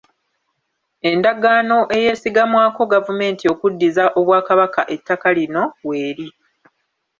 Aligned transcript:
Endagaano 1.09 1.77
eyeesigamwako 1.95 2.81
gavumenti 2.93 3.43
okuddiza 3.53 4.03
Obwakabaka 4.19 4.81
ettaka 4.95 5.27
lino 5.37 5.63
w’eri. 5.87 6.27